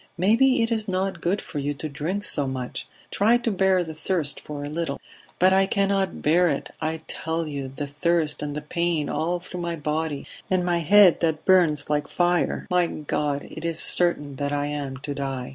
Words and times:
"Maybe 0.17 0.63
it 0.63 0.71
is 0.71 0.87
not 0.87 1.21
good 1.21 1.41
for 1.43 1.59
you 1.59 1.75
to 1.75 1.87
drink 1.87 2.23
so 2.23 2.47
much. 2.47 2.87
Try 3.11 3.37
to 3.37 3.51
bear 3.51 3.83
the 3.83 3.93
thirst 3.93 4.39
for 4.39 4.63
a 4.63 4.67
little." 4.67 4.99
"But 5.37 5.53
I 5.53 5.67
cannot 5.67 6.23
bear 6.23 6.49
it, 6.49 6.71
I 6.81 7.01
tell 7.05 7.47
you 7.47 7.71
the 7.75 7.85
thirst 7.85 8.41
and 8.41 8.55
the 8.55 8.63
pain 8.63 9.09
all 9.09 9.39
through 9.39 9.61
my 9.61 9.75
body, 9.75 10.25
and 10.49 10.65
my 10.65 10.79
head 10.79 11.19
that 11.19 11.45
bums 11.45 11.87
like 11.87 12.07
fire... 12.07 12.65
My 12.71 12.87
God! 12.87 13.47
It 13.51 13.63
is 13.63 13.79
certain 13.79 14.37
that 14.37 14.51
I 14.51 14.65
am 14.65 14.97
to 15.05 15.13
die." 15.13 15.49